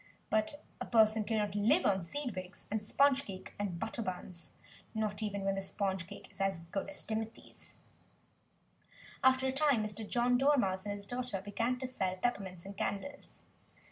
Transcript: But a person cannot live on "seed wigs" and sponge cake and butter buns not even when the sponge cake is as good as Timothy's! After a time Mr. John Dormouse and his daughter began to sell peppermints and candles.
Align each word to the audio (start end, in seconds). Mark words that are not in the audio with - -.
But 0.31 0.63
a 0.79 0.85
person 0.87 1.25
cannot 1.25 1.53
live 1.53 1.85
on 1.85 2.01
"seed 2.01 2.35
wigs" 2.35 2.65
and 2.71 2.83
sponge 2.83 3.23
cake 3.23 3.53
and 3.59 3.77
butter 3.77 4.01
buns 4.01 4.49
not 4.95 5.21
even 5.21 5.43
when 5.43 5.53
the 5.53 5.61
sponge 5.61 6.07
cake 6.07 6.31
is 6.31 6.41
as 6.41 6.61
good 6.71 6.89
as 6.89 7.05
Timothy's! 7.05 7.75
After 9.23 9.45
a 9.45 9.51
time 9.51 9.83
Mr. 9.83 10.09
John 10.09 10.39
Dormouse 10.39 10.85
and 10.85 10.93
his 10.95 11.05
daughter 11.05 11.39
began 11.39 11.77
to 11.77 11.85
sell 11.87 12.15
peppermints 12.17 12.65
and 12.65 12.75
candles. 12.75 13.41